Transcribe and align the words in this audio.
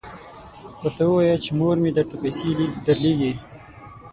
ورته 0.81 1.03
ووایه 1.05 1.37
چې 1.43 1.51
مور 1.59 1.75
مې 1.83 1.91
درته 1.97 2.15
پیسې 2.23 2.49
درلیږي. 2.85 3.33